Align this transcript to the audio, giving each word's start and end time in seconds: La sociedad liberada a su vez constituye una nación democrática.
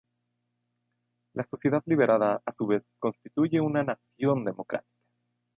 La 1.35 1.45
sociedad 1.45 1.83
liberada 1.85 2.41
a 2.43 2.51
su 2.55 2.65
vez 2.65 2.81
constituye 2.97 3.61
una 3.61 3.83
nación 3.83 4.43
democrática. 4.45 4.89